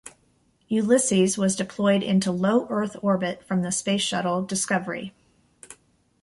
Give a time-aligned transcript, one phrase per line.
[0.67, 5.13] "Ulysses" was deployed into low-Earth orbit from the Space Shuttle "Discovery".